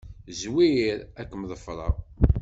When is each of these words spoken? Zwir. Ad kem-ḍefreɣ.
Zwir. 0.39 0.97
Ad 1.19 1.25
kem-ḍefreɣ. 1.29 1.95